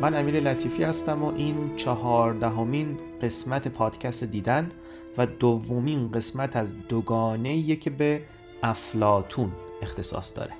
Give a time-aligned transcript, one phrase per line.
[0.00, 4.70] من امیر لطیفی هستم و این چهاردهمین قسمت پادکست دیدن
[5.16, 8.22] و دومین قسمت از دوگانه که به
[8.62, 10.52] افلاتون اختصاص داره.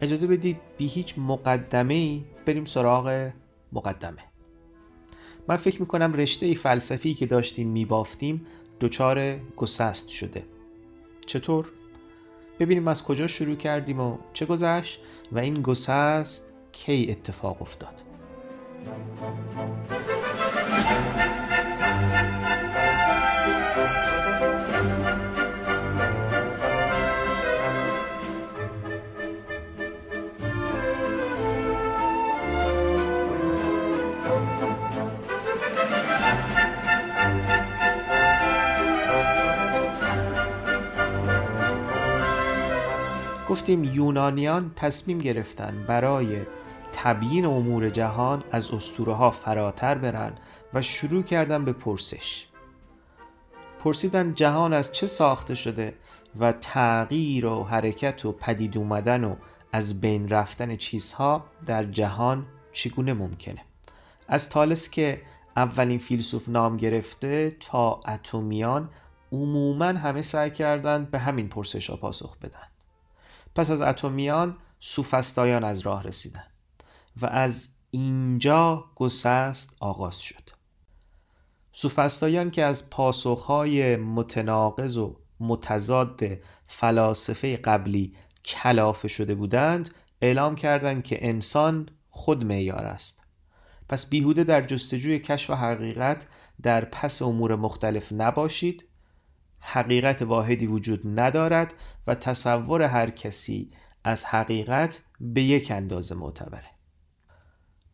[0.00, 3.30] اجازه بدید بی هیچ مقدمه ای بریم سراغ
[3.72, 4.22] مقدمه.
[5.48, 8.46] من فکر می‌کنم رشته فلسفی که داشتیم میبافتیم
[8.80, 10.44] دچار گسست شده.
[11.26, 11.72] چطور؟
[12.60, 15.00] ببینیم از کجا شروع کردیم و چه گذشت
[15.32, 18.02] و این گسست کی اتفاق افتاد؟
[43.52, 46.40] گفتیم یونانیان تصمیم گرفتن برای
[46.92, 50.32] تبیین امور جهان از اسطوره ها فراتر برن
[50.74, 52.46] و شروع کردن به پرسش.
[53.84, 55.94] پرسیدن جهان از چه ساخته شده
[56.40, 59.36] و تغییر و حرکت و پدید اومدن و
[59.72, 63.60] از بین رفتن چیزها در جهان چگونه ممکنه؟
[64.28, 65.22] از تالس که
[65.56, 68.90] اولین فیلسوف نام گرفته تا اتمیان
[69.32, 72.68] عموما همه سعی کردند به همین پرسش ها پاسخ بدن.
[73.54, 76.44] پس از اتمیان سوفستایان از راه رسیدن.
[77.20, 80.50] و از اینجا گسست آغاز شد.
[81.72, 86.20] سوفستایان که از پاسخهای متناقض و متضاد
[86.66, 93.22] فلاسفه قبلی کلافه شده بودند اعلام کردند که انسان خود معیار است.
[93.88, 96.26] پس بیهوده در جستجوی کشف حقیقت
[96.62, 98.84] در پس امور مختلف نباشید
[99.58, 101.74] حقیقت واحدی وجود ندارد
[102.06, 103.70] و تصور هر کسی
[104.04, 106.70] از حقیقت به یک اندازه معتبره.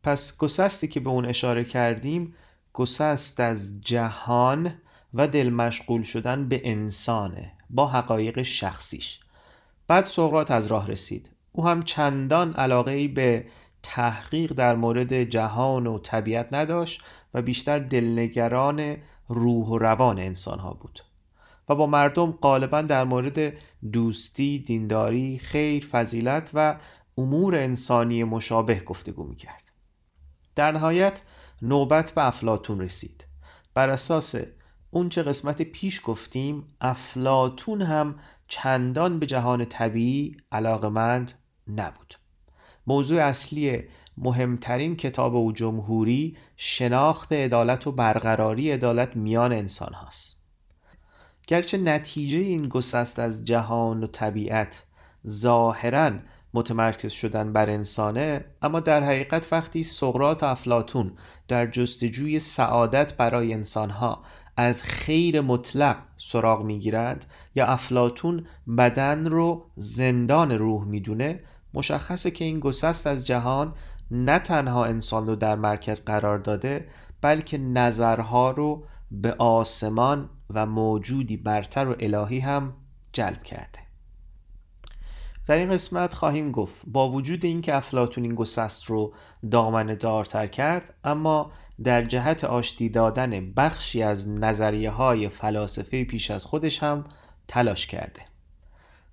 [0.03, 2.35] پس گسستی که به اون اشاره کردیم
[2.73, 4.75] گسست از جهان
[5.15, 9.21] و دل مشغول شدن به انسانه با حقایق شخصیش.
[9.87, 11.31] بعد سقراط از راه رسید.
[11.53, 13.45] او هم چندان علاقه ای به
[13.83, 17.03] تحقیق در مورد جهان و طبیعت نداشت
[17.35, 18.97] و بیشتر دلنگران
[19.29, 21.01] روح و روان انسان ها بود.
[21.69, 23.53] و با مردم غالبا در مورد
[23.93, 26.79] دوستی، دینداری، خیر، فضیلت و
[27.19, 29.68] امور انسانی مشابه گفتگو می‌کرد.
[30.59, 31.21] در نهایت
[31.63, 33.25] نوبت به افلاتون رسید.
[33.75, 34.35] بر اساس
[34.91, 41.33] اونچه قسمت پیش گفتیم افلاتون هم چندان به جهان طبیعی علاقمند
[41.69, 42.15] نبود.
[42.87, 43.85] موضوع اصلی
[44.17, 50.43] مهمترین کتاب او جمهوری شناخت عدالت و برقراری عدالت میان انسان هاست.
[51.47, 54.85] گرچه نتیجه این گسست از جهان و طبیعت
[55.27, 56.13] ظاهرا
[56.55, 61.13] متمرکز شدن بر انسانه اما در حقیقت وقتی سقراط افلاتون
[61.49, 64.23] در جستجوی سعادت برای انسانها
[64.57, 68.47] از خیر مطلق سراغ می‌گیرند یا افلاتون
[68.79, 71.41] بدن رو زندان روح می‌دونه
[71.75, 73.75] مشخصه که این گسست از جهان
[74.11, 76.89] نه تنها انسان رو در مرکز قرار داده
[77.21, 82.73] بلکه نظرها رو به آسمان و موجودی برتر و الهی هم
[83.13, 83.88] جلب کرده.
[85.49, 89.15] در این قسمت خواهیم گفت با وجود اینکه افلاتون این گسست رو
[89.51, 91.53] دامنه دارتر کرد اما
[91.85, 97.05] در جهت آشتی دادن بخشی از نظریه های فلاسفه پیش از خودش هم
[97.49, 98.23] تلاش کرده.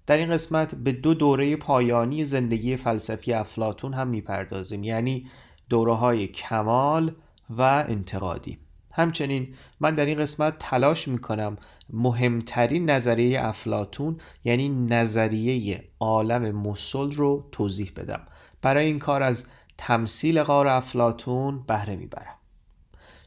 [0.08, 5.28] در این قسمت به دو دوره پایانی زندگی فلسفی افلاتون هم می‌پردازیم یعنی
[5.70, 7.12] دوره های کمال
[7.50, 8.58] و انتقادی.
[8.96, 11.58] همچنین من در این قسمت تلاش می‌کنم
[11.90, 18.22] مهمترین نظریه افلاتون یعنی نظریه عالم مسل رو توضیح بدم.
[18.62, 19.46] برای این کار از
[19.78, 22.36] تمثیل غار افلاتون بهره می‌برم.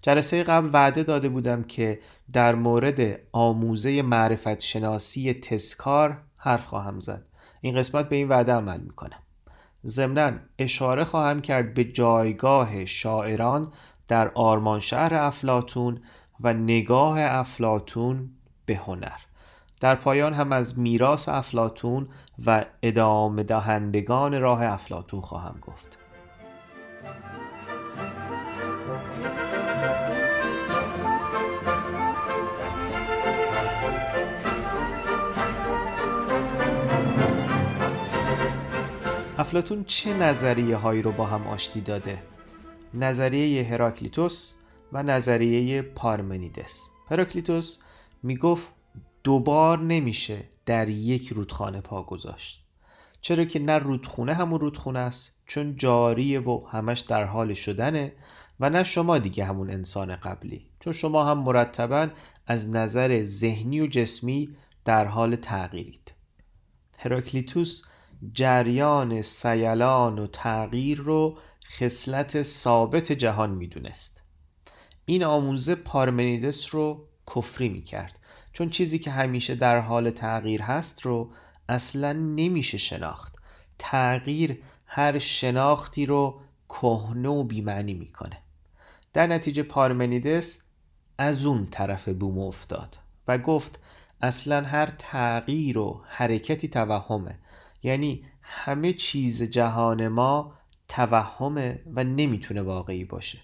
[0.02, 2.00] جلسه قبل وعده داده بودم که
[2.32, 7.24] در مورد آموزه معرفت شناسی تسکار حرف خواهم زد.
[7.60, 9.18] این قسمت به این وعده عمل می‌کنم.
[9.86, 13.72] ضمنا اشاره خواهم کرد به جایگاه شاعران
[14.08, 16.00] در آرمان شهر افلاتون
[16.40, 18.30] و نگاه افلاتون
[18.66, 19.18] به هنر.
[19.80, 22.08] در پایان هم از میراث افلاتون
[22.46, 25.98] و ادامه دهندگان راه افلاتون خواهم گفت.
[39.38, 42.27] افلاتون چه نظریه هایی رو با هم آشتی داده؟
[42.94, 44.54] نظریه هراکلیتوس
[44.92, 46.88] و نظریه پارمنیدس.
[47.10, 47.78] هراکلیتوس
[48.22, 48.68] می‌گفت
[49.24, 52.64] دوبار نمیشه در یک رودخانه پا گذاشت.
[53.20, 58.12] چرا که نه رودخونه همون رودخونه است چون جاریه و همش در حال شدنه
[58.60, 60.66] و نه شما دیگه همون انسان قبلی.
[60.80, 62.08] چون شما هم مرتبا
[62.46, 66.14] از نظر ذهنی و جسمی در حال تغییرید.
[66.98, 67.82] هراکلیتوس
[68.32, 71.38] جریان سیلان و تغییر رو
[71.70, 74.22] خصلت ثابت جهان می‌دونست.
[75.04, 78.18] این آموزه پارمنیدس رو کفری می‌کرد.
[78.52, 81.30] چون چیزی که همیشه در حال تغییر هست رو
[81.68, 83.36] اصلا نمیشه شناخت.
[83.78, 88.42] تغییر هر شناختی رو کهنه و بیمعنی می‌کنه.
[89.12, 90.62] در نتیجه پارمنیدس
[91.18, 92.98] از اون طرف بوم افتاد
[93.28, 93.80] و گفت
[94.20, 97.38] اصلا هر تغییر و حرکتی توهمه.
[97.82, 100.57] یعنی همه چیز جهان ما
[100.88, 103.38] توهمه و نمی‌تونه واقعی باشه.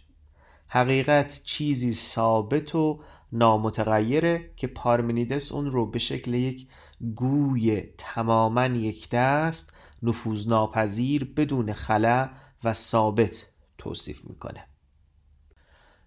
[0.69, 3.03] حقیقت چیزی ثابت و
[3.33, 6.69] نامتغیره که پارمنیدس اون رو به شکل یک
[7.15, 12.31] گوی تماما یک دست نفوذ ناپذیر بدون خلا
[12.65, 13.47] و ثابت
[13.79, 14.65] توصیف می‌کنه.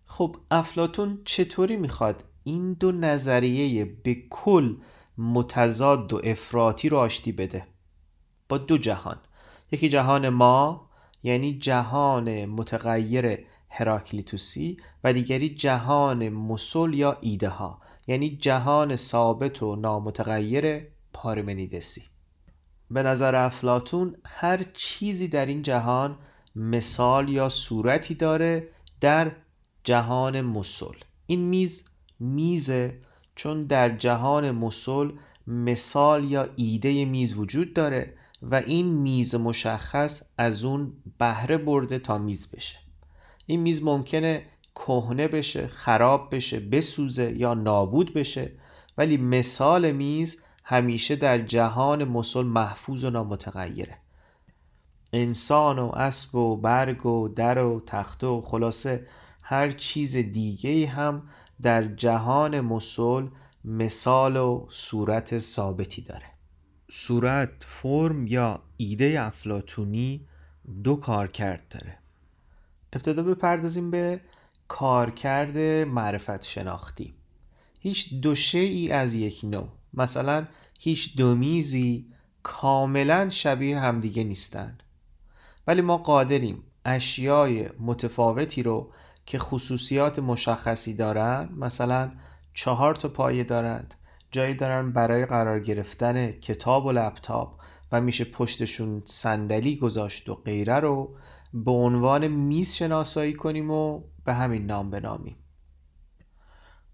[0.05, 4.75] خب افلاتون چطوری می‌خواد این دو نظریه به کل
[5.17, 7.67] متضاد و افراطی رو آشتی بده؟
[8.49, 9.17] با دو جهان.
[9.71, 10.86] یکی جهان ما
[11.23, 19.75] یعنی جهان متغیر هراکلیتوسی و دیگری جهان مسل یا ایده ها یعنی جهان ثابت و
[19.75, 22.03] نامتغیر پارمنیدسی.
[22.91, 26.17] به نظر افلاتون هر چیزی در این جهان
[26.55, 28.67] مثال یا صورتی داره
[29.01, 29.31] در
[29.83, 31.83] جهان مسل این میز
[32.19, 32.99] میزه
[33.35, 35.11] چون در جهان مسل
[35.47, 42.17] مثال یا ایده میز وجود داره و این میز مشخص از اون بهره برده تا
[42.17, 42.77] میز بشه.
[43.45, 44.45] این میز ممکنه
[44.75, 48.51] کهنه بشه خراب بشه بسوزه یا نابود بشه
[48.97, 53.97] ولی مثال میز همیشه در جهان مسل محفوظ و نامتغیره.
[55.13, 59.07] انسان و اسب و برگ و در و تخته و خلاصه
[59.43, 61.29] هر چیز دیگه هم
[61.61, 63.27] در جهان مسل
[63.65, 66.36] مثال و صورت ثابتی داره.
[66.91, 70.27] صورت فرم یا ایده افلاتونی
[70.83, 71.97] دو کار کرد داره.
[72.93, 74.21] ابتدا بپردازیم به
[74.67, 75.57] کارکرد
[75.87, 77.13] معرفت شناختی.
[77.79, 79.67] هیچ دو ای از یک نوع.
[79.93, 80.47] مثلا
[80.79, 82.05] هیچ دو میزی
[82.43, 84.77] کاملا شبیه همدیگه نیستن.
[85.67, 88.91] ولی ما قادریم اشیای متفاوتی رو
[89.25, 92.11] که خصوصیات مشخصی دارن مثلا
[92.53, 93.93] چهار تا پایه دارند.
[94.31, 100.79] جایی دارن برای قرار گرفتن کتاب و لپتاپ و میشه پشتشون صندلی گذاشت و غیره
[100.79, 101.15] رو
[101.53, 105.37] به عنوان میز شناسایی کنیم و به همین نام بنامیم.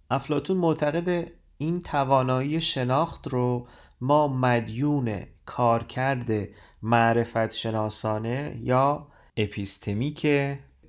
[0.10, 3.68] افلاتون معتقد این توانایی شناخت رو
[4.02, 6.50] ما مدیون کارکرد
[6.82, 9.08] معرفت شناسانه یا
[9.38, 10.28] اپیستمیک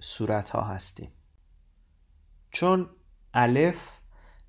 [0.00, 1.12] صورت ها هستیم.
[2.50, 2.88] چون
[3.34, 3.90] الف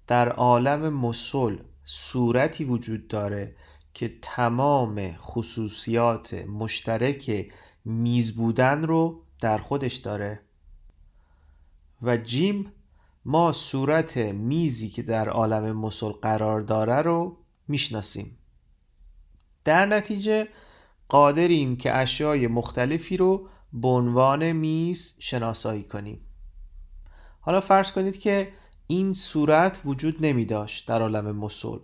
[0.08, 3.56] در عالم مسل صورتی وجود داره
[3.94, 7.52] که تمام خصوصیات مشترک
[7.86, 10.40] میز بودن رو در خودش داره.
[12.02, 12.72] و جیم
[13.26, 17.38] ما صورت میزی که در عالم مسل قرار داره رو
[17.68, 18.38] می‌شناسیم.
[19.64, 20.48] در نتیجه
[21.10, 26.22] قادریم که اشیای مختلفی رو به عنوان میز شناسایی کنیم.
[27.40, 28.52] حالا فرض کنید که
[28.88, 31.78] این صورت وجود نمی داشت در عالم مسل.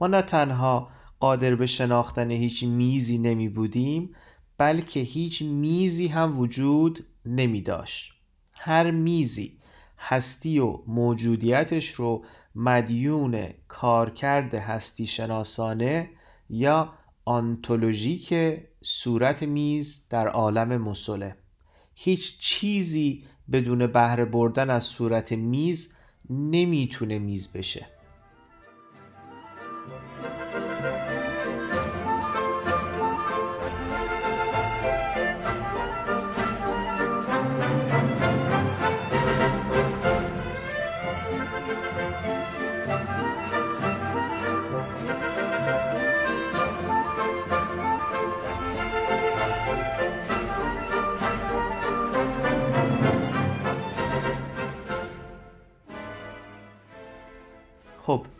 [0.00, 0.88] ما نه تنها
[1.20, 4.14] قادر به شناختن هیچ میزی نمی بودیم
[4.58, 8.12] بلکه هیچ میزی هم وجود نمی داشت
[8.52, 9.58] هر میزی
[9.98, 12.24] هستی و موجودیتش رو
[12.54, 16.10] مدیون کارکرد هستی شناسانه
[16.48, 16.92] یا
[17.24, 18.34] آنتولوژیک
[18.82, 21.36] صورت میز در عالم مسله.
[21.94, 25.92] هیچ چیزی بدون بهره بردن از صورت میز
[26.30, 27.86] نمی‌تونه میز بشه.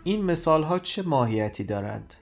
[0.08, 2.14] این مثال ها چه ماهیتی دارند؟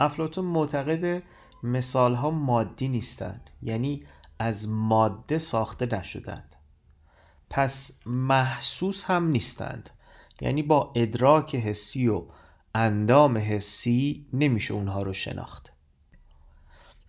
[0.00, 1.22] افلاتون معتقد
[1.62, 4.04] مثال ها مادی نیستند یعنی
[4.38, 6.56] از ماده ساخته نشدند.
[7.50, 9.90] پس محسوس هم نیستند
[10.40, 12.24] یعنی با ادراک حسی و
[12.74, 15.72] اندام حسی نمیشه اونها رو شناخت.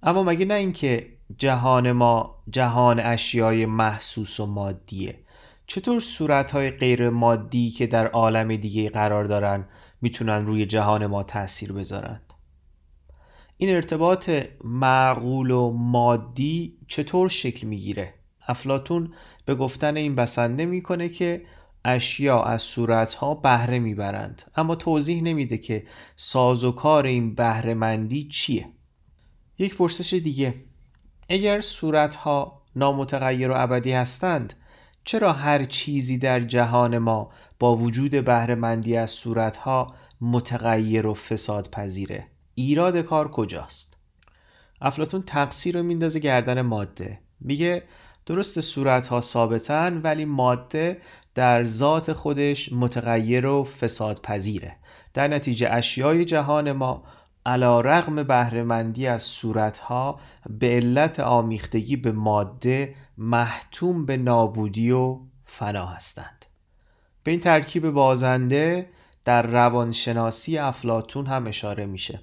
[0.03, 5.19] اما مگه نه اینکه جهان ما جهان اشیای محسوس و مادیه؟
[5.67, 9.65] چطور صورتهای غیر مادی که در عالم دیگه قرار دارن
[10.01, 12.33] می‌تونن روی جهان ما تاثیر بذارند
[13.57, 14.29] این ارتباط
[14.63, 18.13] معقول و مادی چطور شکل می‌گیره؟
[18.47, 19.13] افلاتون
[19.45, 21.45] به گفتن این بسنده می‌کنه که
[21.85, 28.69] اشیا از صورتها بهره می‌برند اما توضیح نمیده که سازوکار این بهرهمندی چیه.
[29.57, 30.55] یک پرسش دیگه.
[31.29, 34.53] اگر صورتها نامتغیر و ابدی هستند
[35.03, 37.29] چرا هر چیزی در جهان ما
[37.59, 43.97] با وجود بهرهمندی از صورتها متغیر و فساد پذیره ایراد کار کجاست؟
[44.81, 47.19] افلاتون تقصیر رو میندازه گردن ماده.
[47.41, 47.83] میگه
[48.25, 51.01] درست صورتها ثابتن ولی ماده
[51.35, 54.75] در ذات خودش متغیر و فساد پذیره
[55.13, 57.03] در نتیجه اشیای جهان ما
[57.45, 60.19] علا رغم بهرهمندی از صورتها
[60.59, 66.45] به علت آمیختگی به ماده محتوم به نابودی و فنا هستند.
[67.23, 68.89] به این ترکیب بازنده
[69.25, 72.19] در روانشناسی افلاتون هم اشاره میشه.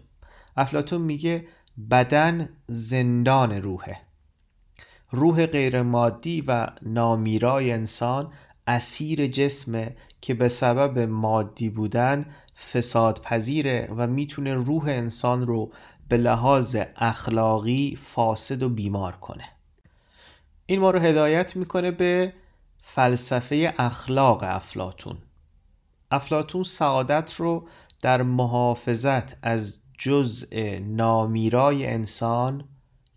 [0.57, 1.47] افلاتون میگه
[1.91, 3.97] بدن زندان روحه.
[5.11, 8.33] روح غیرمادی و نامیرای انسان
[8.67, 12.27] اسیر جسمه که به سبب مادی بودن
[12.73, 15.73] فساد پذیره و می‌تونه روح انسان رو
[16.09, 19.56] به لحاظ اخلاقی فاسد و بیمار کنه.
[20.67, 22.33] این ما رو هدایت می‌کنه به
[22.83, 25.19] فلسفه اخلاق افلاتون
[26.11, 27.69] افلاتون سعادت رو
[28.03, 32.65] در محافظت از جزء نامیرای انسان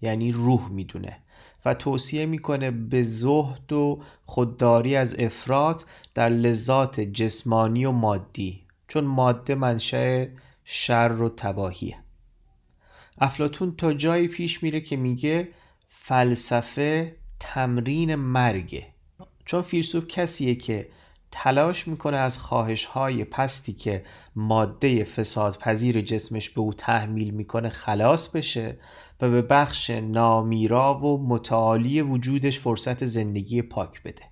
[0.02, 1.18] یعنی روح می‌دونه
[1.66, 9.04] و توصیه می‌کنه به زهد و خودداری از افراد در لذات جسمانی و مادی چون
[9.04, 10.26] ماده منشأ
[10.64, 11.98] شر و تباهیه.
[13.22, 15.50] افلاتون تا جایی پیش میره که میگه
[15.88, 18.88] فلسفه تمرین مرگه.
[19.46, 20.90] چون فیلسوف کسیه که
[21.32, 24.06] تلاش می‌کنه از خواهش های پستی که
[24.36, 28.78] ماده فساد پذیر جسمش به او تحمیل می‌کنه خلاص بشه
[29.22, 34.24] و به بخش نامیرا و متعالی وجودش فرصت زندگی پاک بده.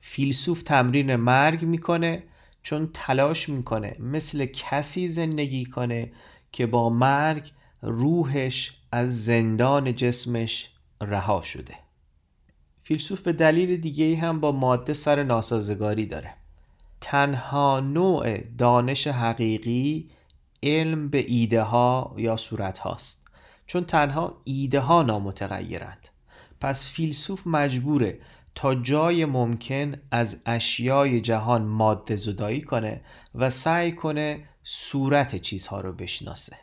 [0.00, 2.22] فیلسوف تمرین مرگ می‌کنه
[2.62, 6.12] چون تلاش می‌کنه مثل کسی زندگی کنه
[6.52, 7.52] که با مرگ
[7.82, 11.74] روحش از زندان جسمش رها شده.
[12.90, 16.34] فیلسوف به دلیل دیگه هم با ماده سر ناسازگاری داره.
[17.00, 20.10] تنها نوع دانش حقیقی
[20.62, 23.26] علم به ایده ها یا صورت هاست
[23.66, 26.08] چون تنها ایده ها نامتغیرند.
[26.60, 28.18] پس فیلسوف مجبوره
[28.54, 33.00] تا جای ممکن از اشیای جهان ماده زدایی کنه
[33.34, 36.56] و سعی کنه صورت چیزها رو بشناسه.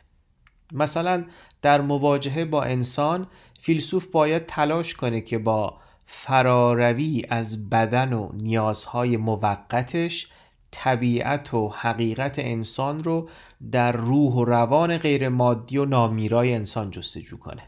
[0.72, 1.24] مثلا
[1.62, 3.26] در مواجهه با انسان
[3.60, 10.28] فیلسوف باید تلاش کنه که با فراروی از بدن و نیازهای موقتش
[10.70, 13.28] طبیعت و حقیقت انسان رو
[13.72, 17.62] در روح و روان غیر مادی و نامیرای انسان جستجو کنه.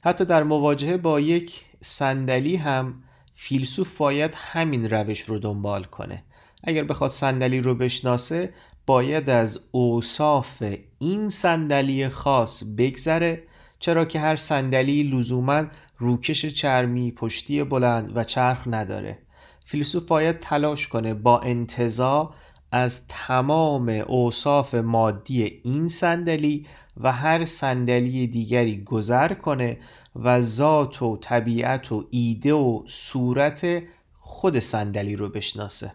[0.00, 3.02] حتی در مواجهه با یک صندلی هم
[3.34, 6.24] فیلسوف باید همین روش رو دنبال کنه.
[6.64, 8.54] اگر بخواد صندلی رو بشناسه
[8.86, 10.64] باید از اوصاف
[10.98, 13.42] این صندلی خاص بگذره
[13.80, 15.64] چرا که هر صندلی لزوما
[15.98, 19.18] روکش چرمی پشتی بلند و چرخ نداره.
[19.64, 22.34] فیلسوف باید تلاش کنه با انتظا
[22.72, 29.78] از تمام اوصاف مادی این صندلی و هر صندلی دیگری گذر کنه
[30.16, 33.82] و ذات و طبیعت و ایده و صورت
[34.18, 35.92] خود صندلی رو بشناسه.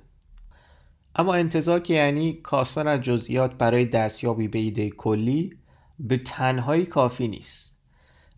[1.15, 5.57] اما انتظا که یعنی کاستن از جزئیات برای دستیابی به ایده کلی
[5.99, 7.72] به تنهایی کافی نیست.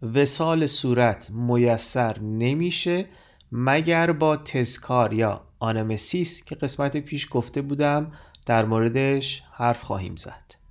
[0.02, 3.06] وسال صورت میسر نمیشه
[3.52, 8.12] مگر با تزکار یا آنمسیس که قسمت پیش گفته بودم
[8.46, 10.65] در موردش حرف خواهیم زد.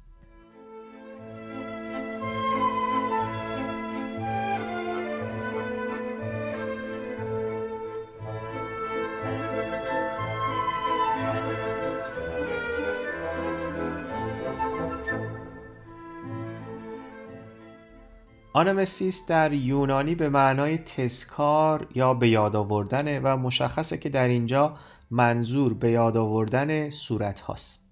[18.57, 24.77] آنمسیس در یونانی به معنای تسکار یا به یاد آوردن و مشخصه که در اینجا
[25.11, 27.85] منظور به یاد آوردن صورت هاست.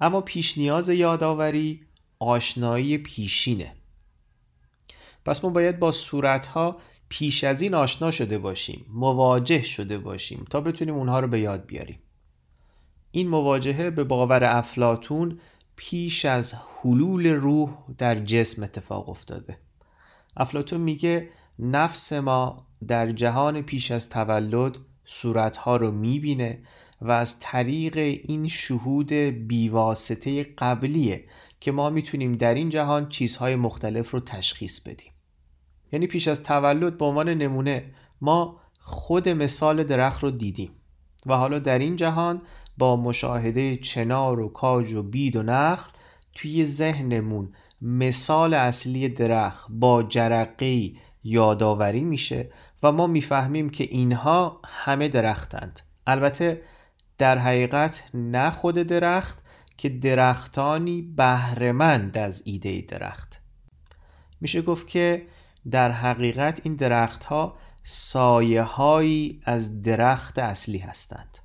[0.00, 1.80] اما پیش نیاز یادآوری
[2.18, 3.72] آشنایی پیشینه.
[5.24, 6.76] پس ما باید با صورت ها
[7.08, 11.66] پیش از این آشنا شده باشیم مواجه شده باشیم تا بتونیم اونها رو به یاد
[11.66, 11.98] بیاریم.
[13.10, 15.38] این مواجهه به باور افلاتون
[15.76, 19.63] پیش از حلول روح در جسم اتفاق افتاده.
[20.36, 26.58] افلاتون میگه نفس ما در جهان پیش از تولد صورتها رو می‌بینه
[27.00, 31.24] و از طریق این شهود بیواسطه قبلیه
[31.60, 35.12] که ما می‌تونیم در این جهان چیزهای مختلف رو تشخیص بدیم.
[35.92, 37.84] یعنی پیش از تولد به عنوان نمونه
[38.20, 40.70] ما خود مثال درخت رو دیدیم
[41.26, 42.42] و حالا در این جهان
[42.78, 45.90] با مشاهده چنار و کاج و بید و نخل
[46.34, 47.52] توی ذهنمون
[47.82, 50.92] مثال اصلی درخت با جرقه
[51.24, 52.50] یادآوری میشه
[52.82, 55.80] و ما می‌فهمیم که اینها همه درختند.
[56.06, 56.62] البته
[57.18, 59.38] در حقیقت نه خود درخت
[59.76, 63.40] که درختانی بهرهمند از ایده درخت.
[64.40, 65.26] میشه گفت که
[65.70, 71.38] در حقیقت این درختها سایه هایی از درخت اصلی هستند.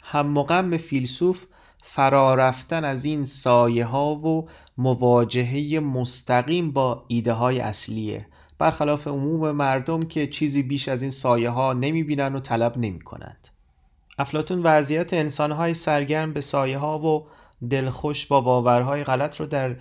[0.00, 1.46] هم مقام فیلسوف
[1.82, 8.26] فرا رفتن از این سایه ها و مواجهه مستقیم با ایده های اصلیه
[8.58, 13.00] برخلاف عموم مردم که چیزی بیش از این سایه ها نمی بینن و طلب نمی
[13.00, 13.48] کنند.
[14.18, 17.26] افلاتون وضعیت انسان های سرگرم به سایه ها و
[17.70, 19.76] دلخوش با باورهای غلط رو در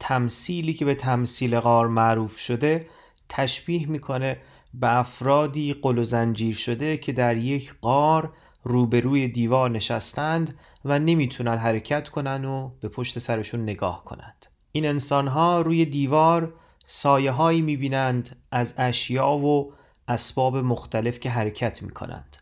[0.00, 2.86] تمثیلی که به تمثیل غار معروف شده
[3.28, 4.38] تشبیه می‌کنه
[4.74, 8.32] به افرادی قل و زنجیر شده که در یک غار
[8.64, 10.54] روبروی دیوار نشستند
[10.84, 14.46] و نمی‌تونن حرکت کنن و به پشت سرشون نگاه کنند.
[14.72, 16.54] این انسان ها روی دیوار
[16.86, 19.72] سایه هایی می‌بینند از اشیا و
[20.08, 22.36] اسباب مختلف که حرکت می‌کنند.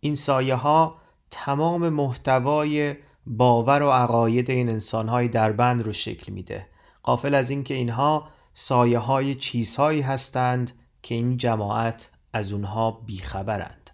[0.00, 0.96] این سایه ها
[1.30, 6.66] تمام محتوای باور و عقاید این انسان های در بند رو شکل میده.
[7.02, 13.85] قافل از اینکه اینها سایه های چیزهایی هستند که این جماعت از اونها بیخبرند.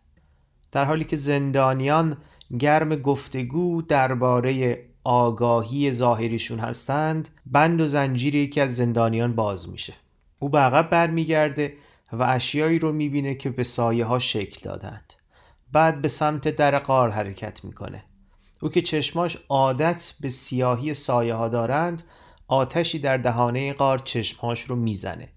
[0.73, 2.17] در حالی که زندانیان
[2.59, 9.95] گرم گفتگو درباره آگاهی ظاهریشون هستند بند و زنجیر یکی از زندانیان باز میشه.
[10.38, 11.75] او به عقب برمیگرده
[12.12, 15.12] و اشیایی رو می‌بینه که به سایه ها شکل دادند.
[15.73, 18.05] بعد به سمت در قار حرکت می‌کنه.
[18.62, 22.03] او که چشماش عادت به سیاهی سایه ها دارند
[22.49, 25.29] آتشی در دهانه قار چشمهاش رو می‌زنه.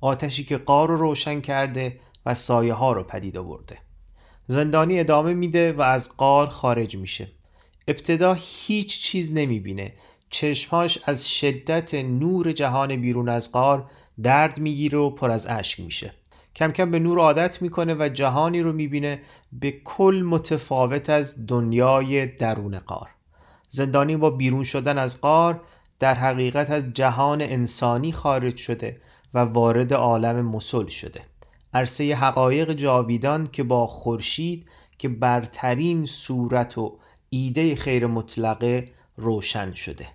[0.00, 3.78] آتشی که قار رو روشن کرده و سایه ها رو پدید آورده.
[4.50, 7.28] زندانی ادامه میده و از قار خارج میشه.
[7.88, 9.92] ابتدا هیچ چیز نمی‌بینه.
[10.30, 13.90] چشمهاش از شدت نور جهان بیرون از قار
[14.22, 16.12] درد می‌گیره و پر از اشک میشه.
[16.56, 22.26] کم کم به نور عادت می‌کنه و جهانی رو می‌بینه به کل متفاوت از دنیای
[22.26, 23.08] درون قار
[23.68, 25.60] زندانی با بیرون شدن از قار
[25.98, 29.00] در حقیقت از جهان انسانی خارج شده
[29.34, 31.29] و وارد عالم مسل شده.
[31.74, 34.66] عرصه حقایق جاویدان که با خورشید
[34.98, 36.98] که برترین صورت و
[37.30, 38.84] ایده خیر مطلقه
[39.16, 40.06] روشن شده.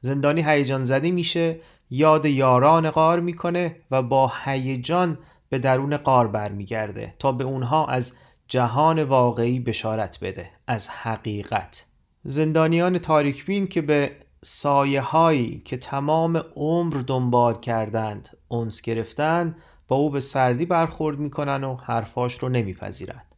[0.00, 5.18] زندانی هیجان زده میشه یاد یاران قار می‌کنه و با هیجان
[5.48, 8.12] به درون قار برمیگرده تا به اونها از
[8.48, 11.86] جهان واقعی بشارت بده از حقیقت.
[12.22, 14.12] زندانیان تاریکبین که به
[14.44, 19.56] سایه هایی که تمام عمر دنبال کردند اونس گرفتن
[19.88, 23.34] با او به سردی برخورد می‌کنن و حرفاش رو نمیپذیرند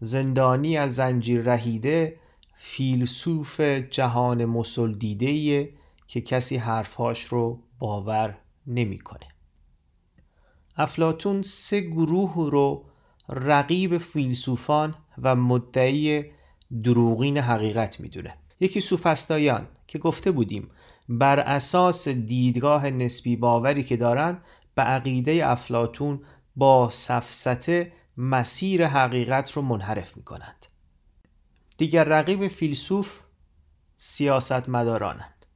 [0.00, 2.16] زندانی از زنجیر رهیده
[2.54, 5.68] فیلسوف جهان مسل دیده
[6.06, 9.28] که کسی حرفهاش رو باور نمی‌کنه.
[10.76, 12.84] افلاتون سه گروه رو
[13.28, 16.24] رقیب فیلسوفان و مدعی
[16.84, 20.70] دروغین حقیقت می‌دونه یکی سوفستایان که گفته بودیم
[21.08, 24.38] بر اساس دیدگاه نسبی باوری که دارن
[24.74, 26.20] به عقیده افلاتون
[26.56, 30.66] با سفسته مسیر حقیقت رو منحرف می کنند.
[31.78, 33.20] دیگر رقیب فیلسوف
[33.96, 35.46] سیاست مدارانند.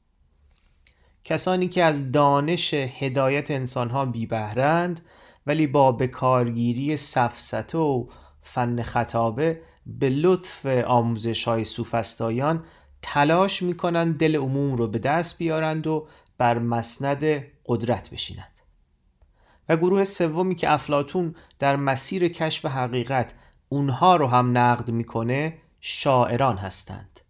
[1.24, 5.00] کسانی که از دانش هدایت انسانها بی بهرند
[5.46, 8.06] ولی با بکارگیری سفسته و
[8.42, 12.64] فن خطابه به لطف آموزش های سوفستایان
[13.02, 17.24] تلاش می‌کنند دل عموم رو به دست بیارند و بر مسند
[17.66, 18.55] قدرت بشینند
[19.68, 23.34] و گروه سومی که افلاتون در مسیر کشف حقیقت
[23.68, 27.20] اونها رو هم نقد می‌کنه شاعران هستند.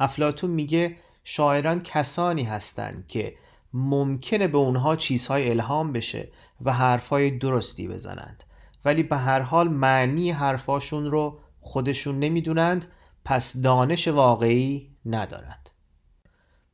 [0.00, 3.34] افلاتون میگه شاعران کسانی هستند که
[3.72, 6.28] ممکنه به اونها چیزهای الهام بشه
[6.60, 8.44] و حرفهای درستی بزنند
[8.84, 12.86] ولی به هر حال معنی حرفاشون رو خودشون نمی‌دونند
[13.24, 15.70] پس دانش واقعی ندارند.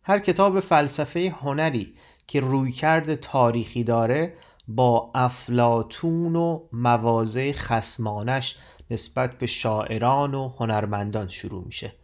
[0.02, 1.94] هر کتاب فلسفه هنری
[2.26, 4.34] که رویکرد تاریخی داره
[4.68, 8.56] با افلاتون و موازه خسمانش
[8.90, 11.94] نسبت به شاعران و هنرمندان شروع میشه.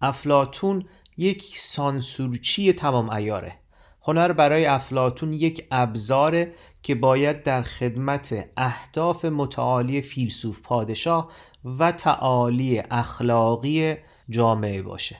[0.00, 0.84] افلاتون
[1.16, 3.54] یک سانسورچی تمام ایاره.
[4.02, 11.30] هنر برای افلاتون یک ابزاره که باید در خدمت اهداف متعالی فیلسوف پادشاه
[11.64, 13.96] و تعالی اخلاقی
[14.28, 15.16] جامعه باشه.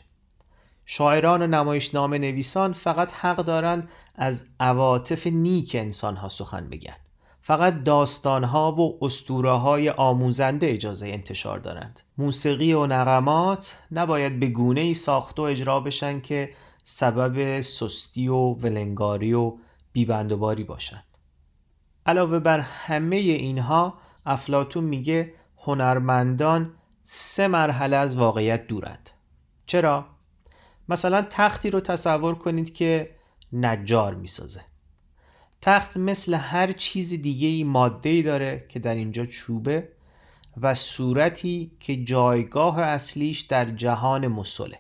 [0.87, 6.97] شاعران و نمایشنامه نویسان فقط حق دارند از عواطف نیک انسان ها سخن بگن.
[7.41, 12.01] فقط داستان ها و اسطوره های آموزنده اجازه انتشار دارند.
[12.19, 16.51] موسیقی و نغمات نباید به گونه ای ساخت و اجرا بشن که
[16.85, 19.53] سبب سستی و ولنگاری و
[19.93, 21.05] بیبندوباری باشند.
[22.07, 23.95] علاوه بر همه اینها
[24.27, 29.11] افلاتون میگه هنرمندان سه مرحله از واقعیت دورند.
[29.67, 30.07] چرا؟
[30.93, 33.11] مثلا تختی رو تصور کنید که
[33.53, 34.61] نجار می‌سازه.
[35.61, 39.89] تخت مثل هر چیز دیگه ای ماده ای داره که در اینجا چوبه
[40.61, 44.79] و صورتی که جایگاه اصلیش در جهان مسله.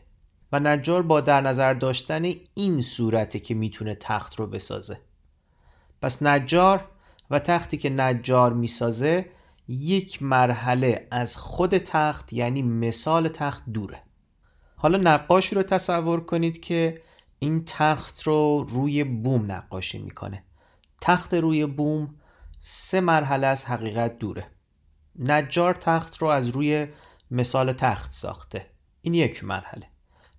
[0.52, 5.00] و نجار با در نظر داشتن این صورته که می‌تونه تخت رو بسازه.
[6.02, 6.88] پس نجار
[7.30, 9.26] و تختی که نجار می‌سازه
[9.68, 14.02] یک مرحله از خود تخت یعنی مثال تخت دوره.
[14.82, 17.02] حالا نقاشی رو تصور کنید که
[17.38, 20.44] این تخت رو روی بوم نقاشی می‌کنه.
[21.00, 22.14] تخت روی بوم
[22.60, 24.46] سه مرحله از حقیقت دوره.
[25.18, 26.86] نجار تخت رو از روی
[27.30, 28.66] مثال تخت ساخته.
[29.02, 29.86] این یک مرحله.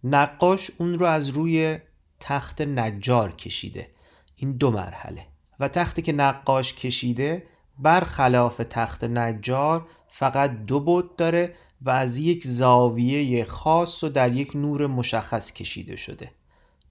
[0.04, 1.80] نقاش اون رو از روی
[2.20, 3.92] تخت نجار کشیده.
[4.36, 5.28] این دو مرحله.
[5.60, 7.48] و تختی که نقاش کشیده
[7.80, 14.56] برخلاف تخت نجار فقط دو بود داره و از یک زاویه خاص و در یک
[14.56, 16.32] نور مشخص کشیده شده.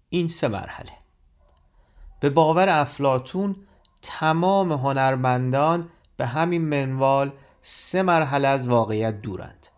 [0.08, 0.92] این سه مرحله.
[2.20, 3.56] به باور افلاتون
[4.02, 9.68] تمام هنرمندان به همین منوال سه مرحله از واقعیت دورند.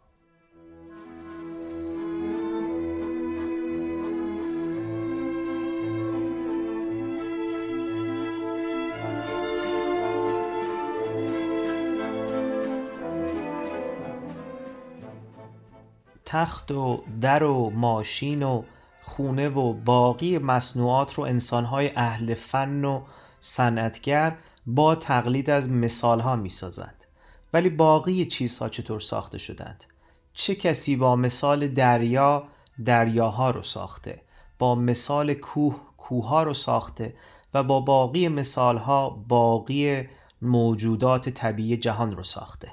[16.35, 18.63] تخت و در و ماشین و
[19.03, 23.03] خونه و باقی مصنوعات رو انسانهای اهل فن و
[23.41, 27.05] صنعتگر با تقلید از مثالها می سازند.
[27.53, 29.85] ولی باقی چیزها چطور ساخته شدند؟
[30.33, 32.45] چه کسی با مثال دریا
[32.85, 34.23] دریاها رو ساخته؟
[34.59, 37.15] با مثال کوه کوهها رو ساخته
[37.55, 40.09] و با باقی مثالها باقی
[40.43, 42.73] موجودات طبیعی جهان رو ساخته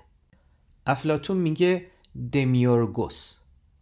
[0.85, 1.85] افلاتون میگه
[2.31, 3.40] دمیورگوس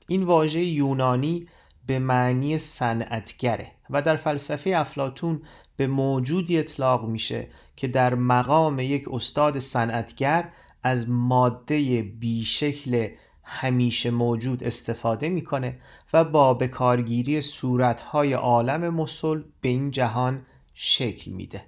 [0.10, 1.48] این واژه یونانی
[1.86, 5.42] به معنی صنعتگره و در فلسفه افلاتون
[5.78, 10.50] به موجودی اطلاق میشه که در مقام یک استاد صنعتگر
[10.84, 13.08] از ماده بیشکل
[13.44, 15.80] همیشه موجود استفاده می‌کنه
[16.14, 21.62] و با بکارگیری صورتهای عالم مسل به این جهان شکل میده.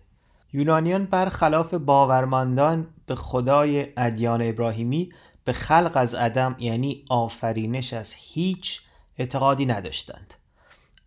[0.53, 5.11] یونانیان برخلاف باورمندان به خدای ادیان ابراهیمی
[5.43, 8.81] به خلق از عدم یعنی آفرینش از هیچ
[9.17, 10.33] اعتقادی نداشتند.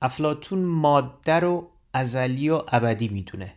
[0.02, 3.54] افلاتون ماده رو ازلی و ابدی می‌دونه.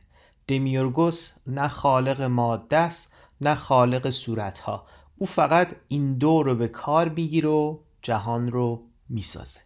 [0.47, 4.87] دمیورگوس نه خالق ماده است نه خالق صورتها.
[5.17, 9.59] او فقط این دو رو به کار می‌گیره و جهان رو می‌سازه.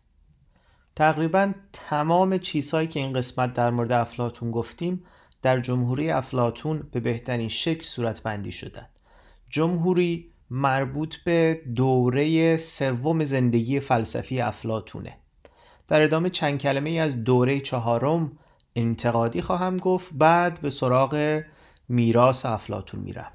[0.95, 5.03] تقریبا تمام چیزهایی که این قسمت در مورد افلاتون گفتیم
[5.41, 8.89] در جمهوری افلاتون به بهترین شکل صورت بندی شدن.
[9.49, 15.17] جمهوری مربوط به دوره سوم زندگی فلسفی افلاتونه
[15.87, 18.31] در ادامه چند کلمه ای از دوره چهارم
[18.75, 21.41] انتقادی خواهم گفت بعد به سراغ
[21.89, 23.31] میراث افلاتون میرم.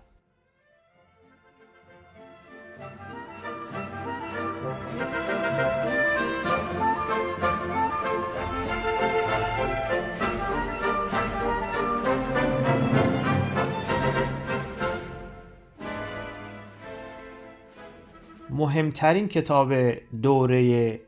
[18.56, 19.72] مهمترین کتاب
[20.22, 21.00] دوره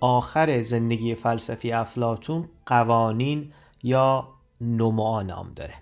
[0.00, 4.28] آخر زندگی فلسفی افلاتون قوانین یا
[4.60, 5.74] نموآ نام داره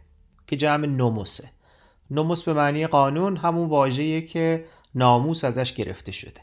[0.47, 1.51] که جمع نموسه.
[2.11, 6.41] نموس به معنی قانون همون واژه‌ایه که ناموس ازش گرفته شده.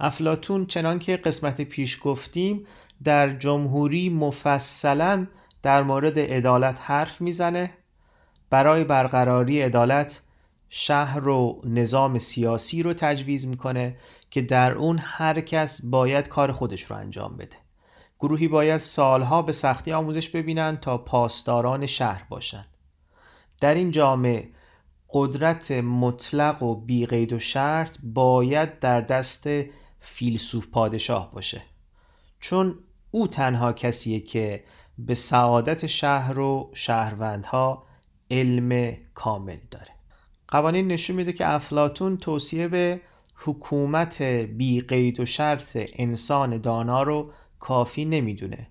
[0.00, 2.66] افلاتون چنان که قسمت پیش گفتیم
[3.04, 5.26] در جمهوری مفصلا
[5.62, 7.70] در مورد عدالت حرف می‌زنه.
[8.50, 10.20] برای برقراری عدالت
[10.76, 13.96] شهر و نظام سیاسی رو تجویز می‌کنه
[14.30, 17.56] که در اون هر کس باید کار خودش رو انجام بده.
[18.20, 22.66] گروهی باید سالها به سختی آموزش ببینن تا پاسداران شهر باشند
[23.60, 24.48] در این جامعه
[25.12, 29.46] قدرت مطلق و بیقید و شرط باید در دست
[30.00, 31.62] فیلسوف پادشاه باشه.
[32.40, 32.78] چون
[33.10, 34.64] او تنها کسیه که
[34.98, 37.84] به سعادت شهر و شهروندها
[38.30, 39.93] علم کامل داره.
[40.54, 43.00] قوانین نشون میده که افلاتون توصیه به
[43.34, 48.66] حکومت بی قید و شرط انسان دانا رو کافی نمی‌دونه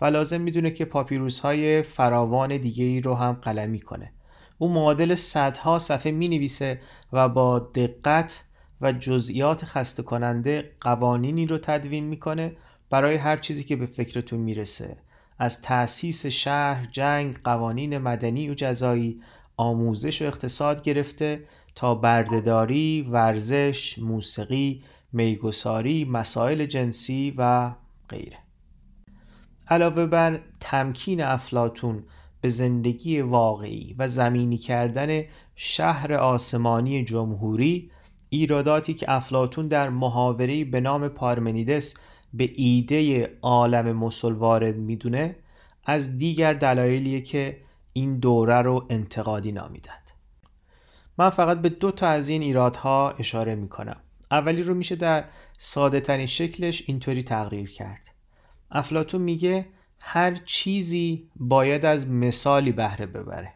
[0.00, 4.12] و لازم می‌دونه که پاپیروس های فراوان دیگه ای رو هم قلمی کنه.
[4.58, 6.80] او معادل صدها صفحه می نویسه
[7.12, 8.44] و با دقت
[8.80, 12.56] و جزئیات خسته کننده قوانینی رو تدوین می‌کنه
[12.90, 14.96] برای هر چیزی که به فکرتون می‌رسه.
[15.38, 19.20] از تأسیس شهر، جنگ، قوانین مدنی و جزایی،
[19.56, 27.72] آموزش و اقتصاد گرفته تا بردهداری، ورزش، موسیقی، میگساری، مسائل جنسی و
[28.08, 28.38] غیره.
[29.68, 32.04] علاوه بر تمکین افلاتون
[32.40, 35.22] به زندگی واقعی و زمینی کردن
[35.56, 37.90] شهر آسمانی جمهوری
[38.28, 41.94] ایراداتی که افلاتون در محاوره به نام پارمنیدس
[42.34, 45.36] به ایده عالم مسل وارد می‌دونه
[45.84, 47.65] از دیگر دلایلیه که
[47.96, 50.10] این دوره رو انتقادی نامیدند
[51.18, 53.96] من فقط به دو تا از این ایرادها اشاره می‌کنم.
[54.30, 55.24] اولی رو میشه در
[55.58, 58.14] ساده ترین شکلش اینطوری تغییر کرد.
[58.70, 59.66] افلاتون میگه
[59.98, 63.52] هر چیزی باید از مثالی بهره ببره.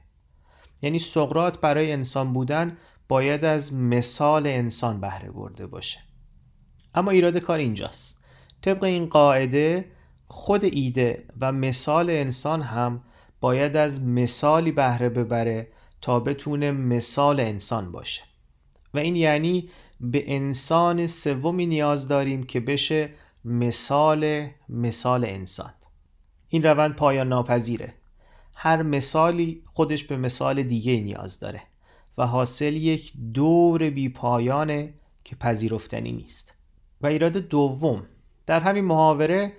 [0.82, 2.76] یعنی سقرات برای انسان بودن
[3.08, 6.00] باید از مثال انسان بهره برده باشه.
[6.94, 8.18] اما ایراد کار اینجاست.
[8.62, 9.92] طبق این قاعده
[10.26, 13.02] خود ایده و مثال انسان هم
[13.40, 15.68] باید از مثالی بهره ببره
[16.00, 18.22] تا بتونه مثال انسان باشه.
[18.94, 19.68] و این یعنی
[20.00, 23.10] به انسان سومی نیاز داریم که بشه
[23.44, 25.72] مثال مثال انسان.
[26.48, 27.94] این روند پایان ناپذیره.
[28.56, 31.62] هر مثالی خودش به مثال دیگه نیاز داره
[32.18, 36.54] و حاصل یک دور بی پایانه که پذیرفتنی نیست.
[37.00, 38.06] و ایراد دوم
[38.46, 39.52] در همین محاوره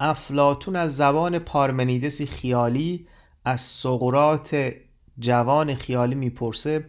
[0.00, 3.06] افلاتون از زبان پارمنیدسی خیالی
[3.44, 4.72] از سقرات
[5.18, 6.86] جوان خیالی می‌پرسه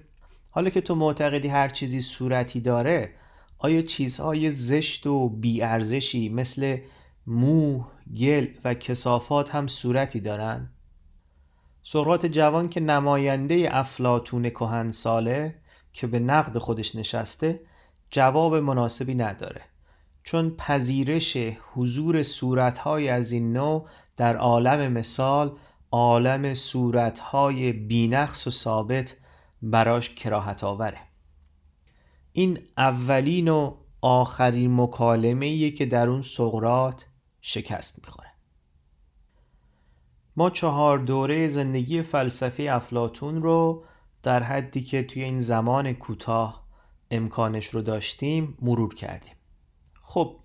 [0.52, 3.14] حالا که تو معتقدی هر چیزی صورتی داره
[3.58, 6.78] آیا چیزهای زشت و بیارزشی مثل
[7.28, 7.84] مو،
[8.18, 10.70] گل و کسافات هم صورتی دارن؟
[11.84, 15.56] سقرات جوان که نماینده افلاتون کهن ساله
[15.94, 17.60] که به نقد خودش نشسته
[18.12, 19.62] جواب مناسبی نداره
[20.24, 21.38] چون پذیرش
[21.74, 23.88] حضور صورتهای از این نوع
[24.18, 25.58] در عالم مثال
[25.92, 29.18] عالم صورتهای بینقص و ثابت
[29.62, 31.00] براش کراهت آوره.
[32.32, 37.06] این اولین و آخرین مکالمه که در اون سقرات
[37.42, 38.32] شکست می‌خوره.
[40.36, 43.84] ما چهار دوره زندگی فلسفی افلاتون رو
[44.24, 46.68] در حدی که توی این زمان کوتاه
[47.12, 49.34] امکانش رو داشتیم مرور کردیم.
[50.02, 50.36] خب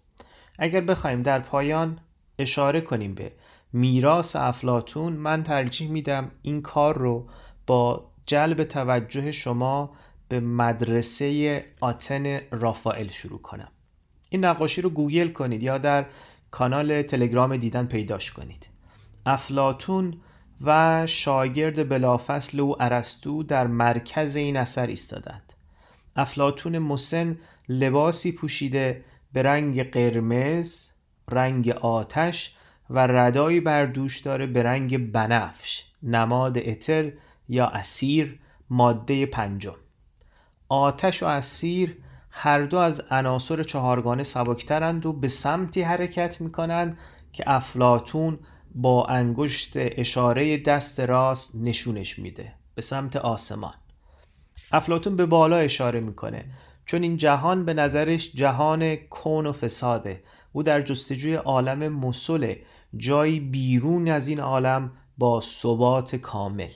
[0.59, 2.01] اگر بخوایم در پایان
[2.39, 3.33] اشاره کنیم به
[3.77, 7.27] میراث افلاتون من ترجیح میدم این کار رو
[7.67, 9.91] با جلب توجه شما
[10.29, 13.69] به مدرسه آتن رافائل شروع کنم.
[14.31, 16.07] این نقاشی رو گوگل کنید یا در
[16.51, 18.69] کانال تلگرام دیدن پیداش کنید.
[19.27, 20.21] افلاتون
[20.65, 25.53] و شاگرد بلافصل او ارسطو در مرکز این اثر ایستادند.
[26.17, 30.89] افلاتون مسن لباسی پوشیده به رنگ قرمز
[31.31, 32.57] رنگ آتش
[32.91, 37.13] و ردایی بر دوش داره به رنگ بنفش نماد اتر
[37.49, 38.39] یا اسیر
[38.71, 39.75] ماده پنجم.
[40.69, 41.97] آتش و اسیر
[42.31, 46.99] هر دو از عناصر چهارگانه سبکترند و به سمتی حرکت می کنند
[47.33, 48.39] که افلاتون
[48.75, 53.75] با انگشت اشاره دست راست نشونش میده به سمت آسمان.
[54.73, 56.45] افلاتون به بالا اشاره می‌کنه
[56.87, 60.23] چون این جهان به نظرش جهان کون و فساده.
[60.53, 62.63] او در جستجوی عالم مسله
[62.97, 66.71] جایی بیرون از این عالم با ثبات کامل.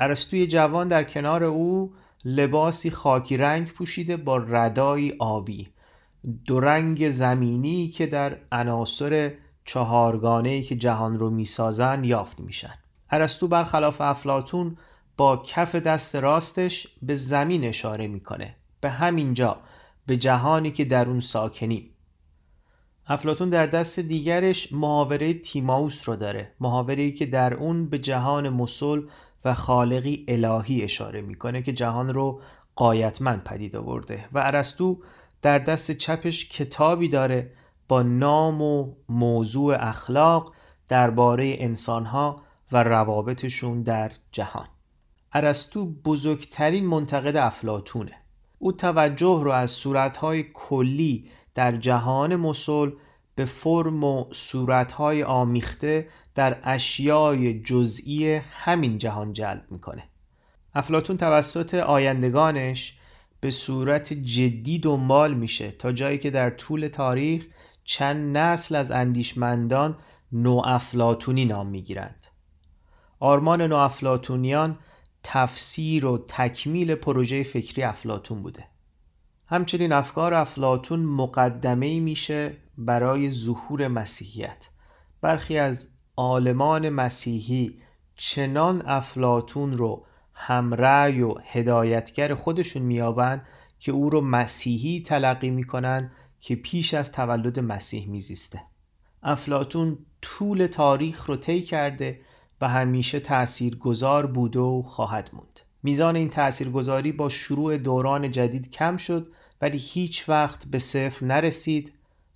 [0.00, 5.68] ارسطوی جوان در کنار او لباسی خاکی رنگ پوشیده با ردایی آبی.
[6.44, 9.34] دو رنگ زمینی که در عناصر
[9.64, 12.74] چهارگانه که جهان رو می‌سازن یافت میشن.
[13.10, 14.76] ارسطو برخلاف افلاتون
[15.16, 18.56] با کف دست راستش به زمین اشاره می‌کنه.
[18.80, 19.60] به همینجا
[20.06, 21.90] به جهانی که در اون ساکنیم.
[23.08, 26.52] افلاتون در دست دیگرش محاوره تیماوس رو داره.
[26.60, 29.02] محاوره که در اون به جهان مسل
[29.44, 32.40] و خالقی الهی اشاره می‌کنه که جهان رو
[32.76, 34.98] قایتمند پدید آورده و ارسطو
[35.42, 37.50] در دست چپش کتابی داره
[37.88, 40.52] با نام و موضوع اخلاق
[40.88, 42.42] درباره انسانها
[42.72, 44.66] و روابطشون در جهان.
[45.32, 48.12] ارسطو بزرگترین منتقد افلاتونه
[48.58, 52.90] او توجه رو از صورتهای کلی در جهان مسل
[53.34, 60.02] به فرم و صورتهای آمیخته در اشیای جزئی همین جهان جلب می‌کنه.
[60.74, 62.98] افلاتون توسط آیندگانش
[63.40, 67.46] به صورت جدی دنبال میشه تا جایی که در طول تاریخ
[67.84, 69.98] چند نسل از اندیشمندان
[70.64, 72.26] افلاتونی نام می‌گیرند.
[73.20, 74.78] آرمان افلاتونیان
[75.22, 78.64] تفسیر و تکمیل پروژه فکری افلاتون بوده.
[79.50, 84.68] همچنین افکار افلاتون مقدمه میشه برای ظهور مسیحیت.
[85.20, 87.78] برخی از عالمان مسیحی
[88.16, 93.46] چنان افلاتون رو همرأی و هدایتگر خودشون میابند
[93.78, 98.60] که او رو مسیحی تلقی می‌کنن که پیش از تولد مسیح میزیسته.
[99.22, 102.20] افلاتون طول تاریخ رو طی کرده
[102.60, 105.60] و همیشه تأثیرگذار بوده و خواهد موند.
[105.82, 111.92] میزان این تاثیرگذاری با شروع دوران جدید کم شد ولی هیچ وقت به صفر نرسید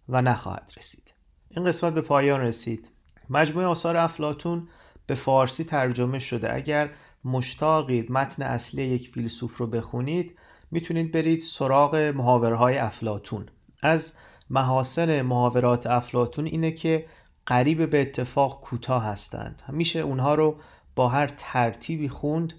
[0.08, 1.14] و نخواهد رسید.
[1.50, 2.90] این قسمت به پایان رسید.
[3.30, 4.68] مجموعه آثار افلاتون
[5.06, 6.54] به فارسی ترجمه شده.
[6.54, 6.90] اگر
[7.24, 10.38] مشتاقید متن اصلی یک فیلسوف رو بخونید
[10.70, 13.46] می‌تونید برید سراغ محاورهای افلاتون
[13.82, 14.14] از
[14.50, 17.06] محاسن محاورات افلاتون اینه که
[17.46, 19.62] قریب به اتفاق کوتاه هستند.
[19.68, 20.60] میشه اونها رو
[20.94, 22.54] با هر ترتیبی خوند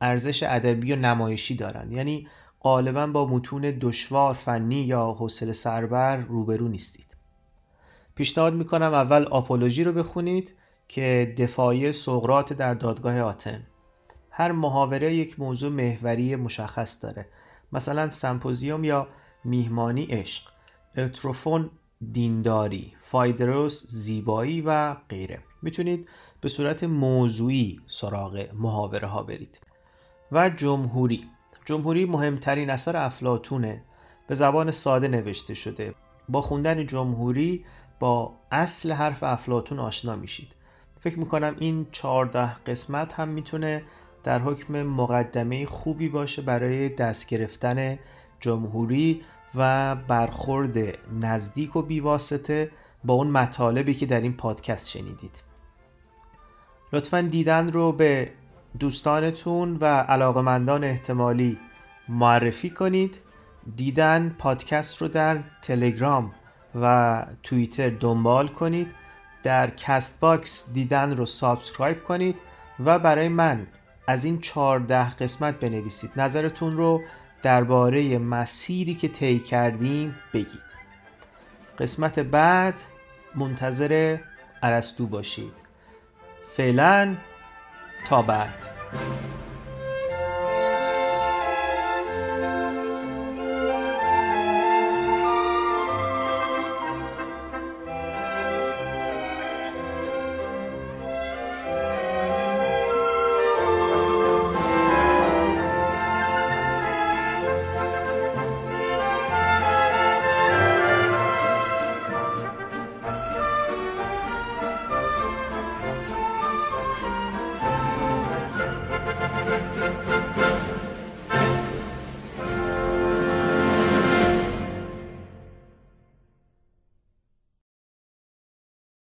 [0.00, 2.28] ارزش ادبی و نمایشی دارند یعنی
[2.60, 7.16] غالبا با متون دشوار فنی یا حوصله سربر روبرو نیستید.
[8.14, 10.54] پیشنهاد می‌کنم اول آپولوژی رو بخونید
[10.88, 13.66] که دفاعی سقرات در دادگاه آتن.
[14.30, 17.26] هر محاوره یک موضوع محوری مشخص داره.
[17.72, 19.08] مثلا سمپوزیوم یا
[19.44, 20.48] میهمانی عشق
[20.96, 21.70] اتروفون
[22.12, 25.38] دینداری فایدروس زیبایی و غیره.
[25.62, 26.08] می‌تونید
[26.40, 29.60] به صورت موضوعی سراغ محاوره ها برید.
[30.32, 31.28] و جمهوری.
[31.64, 33.82] جمهوری مهمترین اثر افلاتونه
[34.26, 35.94] به زبان ساده نوشته شده.
[36.28, 37.64] با خوندن جمهوری
[38.00, 40.52] با اصل حرف افلاتون آشنا میشید.
[41.00, 43.82] فکر می‌کنم این چهارده قسمت هم می‌تونه
[44.24, 47.98] در حکم مقدمه خوبی باشه برای دست گرفتن
[48.40, 49.22] جمهوری
[49.54, 50.78] و برخورد
[51.20, 52.70] نزدیک و بیواسطه
[53.04, 55.42] با اون مطالبی که در این پادکست شنیدید.
[56.92, 58.30] لطفا دیدن رو به
[58.78, 61.58] دوستانتون و علاقمندان احتمالی
[62.08, 63.20] معرفی کنید.
[63.76, 66.34] دیدن پادکست رو در تلگرام
[66.74, 68.94] و توییتر دنبال کنید.
[69.42, 72.36] در Castbox دیدن رو subscribe کنید
[72.84, 73.66] و برای من
[74.06, 76.10] از این چهارده قسمت بنویسید.
[76.16, 77.02] نظرتون رو
[77.42, 80.68] درباره مسیری که طی کردیم بگید.
[81.78, 82.80] قسمت بعد
[83.34, 84.18] منتظر
[84.62, 85.52] ارسطو باشید.
[86.52, 87.16] فعلا
[88.06, 88.66] تا بعد.